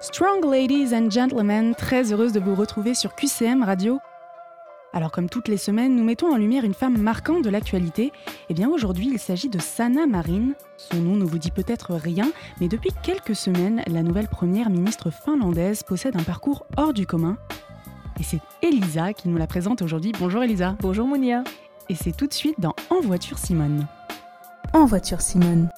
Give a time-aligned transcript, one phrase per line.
[0.00, 3.98] Strong ladies and gentlemen, très heureuse de vous retrouver sur QCM Radio.
[4.92, 8.04] Alors comme toutes les semaines, nous mettons en lumière une femme marquante de l'actualité.
[8.04, 8.12] Et
[8.50, 10.52] eh bien aujourd'hui, il s'agit de Sanna Marin.
[10.76, 15.10] Son nom ne vous dit peut-être rien, mais depuis quelques semaines, la nouvelle première ministre
[15.10, 17.36] finlandaise possède un parcours hors du commun.
[18.18, 20.12] Et c'est Elisa qui nous la présente aujourd'hui.
[20.18, 20.76] Bonjour Elisa.
[20.80, 21.44] Bonjour Mounia.
[21.88, 23.86] Et c'est tout de suite dans En voiture Simone.
[24.72, 25.68] En voiture Simone.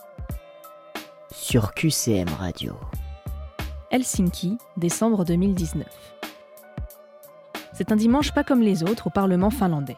[1.32, 2.74] Sur QCM Radio.
[3.92, 5.84] Helsinki, décembre 2019.
[7.72, 9.96] C'est un dimanche pas comme les autres au Parlement finlandais.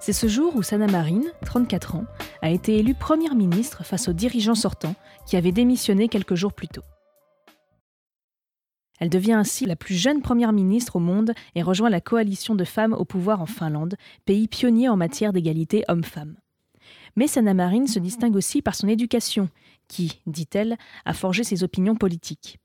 [0.00, 2.06] C'est ce jour où Sanna Marin, 34 ans,
[2.40, 4.94] a été élue première ministre face aux dirigeants sortants
[5.26, 6.84] qui avaient démissionné quelques jours plus tôt.
[8.98, 12.64] Elle devient ainsi la plus jeune première ministre au monde et rejoint la coalition de
[12.64, 16.38] femmes au pouvoir en Finlande, pays pionnier en matière d'égalité homme-femme.
[17.14, 19.50] Mais Sanna Marin se distingue aussi par son éducation,
[19.86, 22.58] qui, dit-elle, a forgé ses opinions politiques.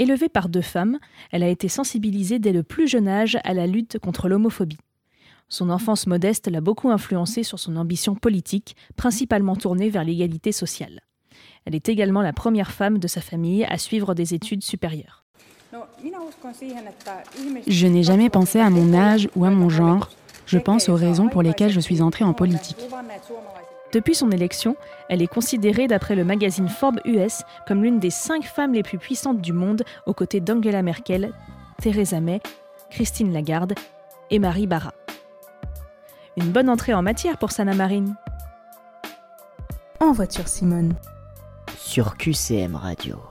[0.00, 0.98] Élevée par deux femmes,
[1.30, 4.78] elle a été sensibilisée dès le plus jeune âge à la lutte contre l'homophobie.
[5.50, 11.02] Son enfance modeste l'a beaucoup influencée sur son ambition politique, principalement tournée vers l'égalité sociale.
[11.66, 15.26] Elle est également la première femme de sa famille à suivre des études supérieures.
[17.66, 20.08] Je n'ai jamais pensé à mon âge ou à mon genre.
[20.46, 22.78] Je pense aux raisons pour lesquelles je suis entrée en politique.
[23.92, 24.76] Depuis son élection,
[25.08, 28.98] elle est considérée d'après le magazine Forbes US comme l'une des cinq femmes les plus
[28.98, 31.32] puissantes du monde aux côtés d'Angela Merkel,
[31.80, 32.40] Theresa May,
[32.90, 33.74] Christine Lagarde
[34.30, 34.92] et Marie Barra.
[36.36, 38.14] Une bonne entrée en matière pour Sanna Marine.
[39.98, 40.94] En voiture Simone.
[41.76, 43.29] Sur QCM Radio.